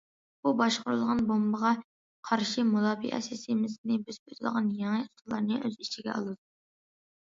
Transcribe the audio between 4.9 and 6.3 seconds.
ئۇسۇللارنى ئۆز ئىچىگە